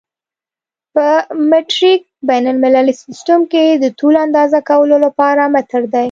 [0.95, 1.07] په
[1.49, 5.99] مټریک بین المللي سیسټم کې د طول اندازه کولو لپاره متر دی.